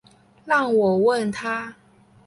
[0.45, 1.75] 让我问他